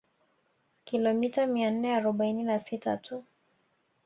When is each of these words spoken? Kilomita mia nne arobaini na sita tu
Kilomita 0.83 1.47
mia 1.47 1.71
nne 1.71 1.95
arobaini 1.95 2.43
na 2.43 2.59
sita 2.59 2.97
tu 2.97 3.23